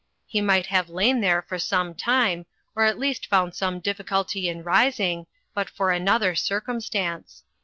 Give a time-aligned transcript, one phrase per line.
[0.25, 4.63] He might have lain there for some time, or at least fotmd some difficulty in
[4.63, 7.43] rising, but for another cir cumstance.